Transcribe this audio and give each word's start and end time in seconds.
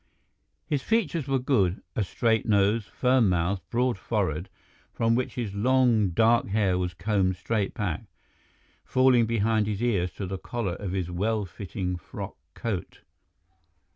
His 0.65 0.81
features 0.81 1.27
were 1.27 1.37
good—a 1.37 2.03
straight 2.03 2.47
nose, 2.47 2.85
firm 2.87 3.29
mouth, 3.29 3.61
broad 3.69 3.99
forehead, 3.99 4.49
from 4.91 5.13
which 5.13 5.35
his 5.35 5.53
long, 5.53 6.09
dark 6.09 6.47
hair 6.47 6.79
was 6.79 6.95
combed 6.95 7.35
straight 7.35 7.75
back, 7.75 8.05
falling 8.83 9.27
behind 9.27 9.67
his 9.67 9.83
ears 9.83 10.11
to 10.13 10.25
the 10.25 10.39
collar 10.39 10.73
of 10.73 10.93
his 10.93 11.11
well 11.11 11.45
fitting 11.45 11.97
frock 11.97 12.35
coat. 12.55 13.01